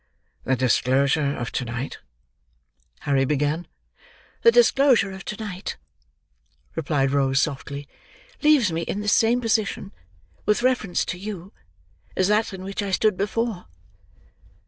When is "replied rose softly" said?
6.75-7.87